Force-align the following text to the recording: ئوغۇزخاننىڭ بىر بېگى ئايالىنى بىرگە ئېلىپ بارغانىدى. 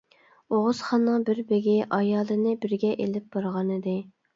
ئوغۇزخاننىڭ 0.55 1.27
بىر 1.29 1.43
بېگى 1.53 1.77
ئايالىنى 1.85 2.59
بىرگە 2.67 2.95
ئېلىپ 3.01 3.33
بارغانىدى. 3.41 4.01